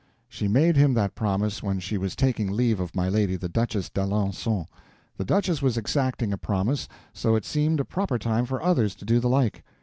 She 0.27 0.47
made 0.47 0.77
him 0.77 0.95
that 0.95 1.13
promise 1.13 1.61
when 1.61 1.79
she 1.79 1.95
was 1.95 2.15
taking 2.15 2.51
leave 2.51 2.79
of 2.79 2.95
my 2.95 3.07
lady 3.07 3.35
the 3.35 3.47
Duchess 3.47 3.91
d'Alencon. 3.91 4.65
The 5.17 5.25
duchess 5.25 5.61
was 5.61 5.77
exacting 5.77 6.33
a 6.33 6.39
promise, 6.39 6.87
so 7.13 7.35
it 7.35 7.45
seemed 7.45 7.79
a 7.79 7.85
proper 7.85 8.17
time 8.17 8.47
for 8.47 8.63
others 8.63 8.95
to 8.95 9.05
do 9.05 9.19
the 9.19 9.29
like. 9.29 9.63